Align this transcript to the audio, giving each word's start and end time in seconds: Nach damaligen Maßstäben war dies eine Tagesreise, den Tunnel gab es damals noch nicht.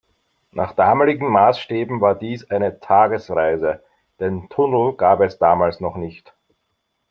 Nach 0.51 0.73
damaligen 0.73 1.27
Maßstäben 1.29 2.01
war 2.01 2.15
dies 2.15 2.49
eine 2.49 2.79
Tagesreise, 2.79 3.83
den 4.19 4.49
Tunnel 4.49 4.93
gab 4.97 5.19
es 5.21 5.37
damals 5.37 5.79
noch 5.79 5.95
nicht. 5.95 6.33